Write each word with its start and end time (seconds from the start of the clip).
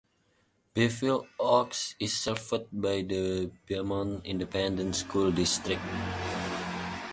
Bevil 0.73 1.27
Oaks 1.39 1.93
is 1.99 2.17
served 2.17 2.65
by 2.73 3.03
the 3.03 3.51
Beaumont 3.67 4.25
Independent 4.25 4.95
School 4.95 5.31
District. 5.31 5.79